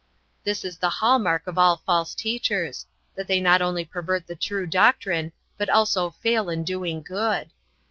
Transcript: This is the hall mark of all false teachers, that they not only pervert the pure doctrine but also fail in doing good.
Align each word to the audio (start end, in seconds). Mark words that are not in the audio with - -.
This 0.43 0.65
is 0.65 0.79
the 0.79 0.89
hall 0.89 1.19
mark 1.19 1.45
of 1.45 1.59
all 1.59 1.77
false 1.85 2.15
teachers, 2.15 2.87
that 3.13 3.27
they 3.27 3.39
not 3.39 3.61
only 3.61 3.85
pervert 3.85 4.25
the 4.25 4.35
pure 4.35 4.65
doctrine 4.65 5.31
but 5.59 5.69
also 5.69 6.09
fail 6.09 6.49
in 6.49 6.63
doing 6.63 7.03
good. 7.03 7.51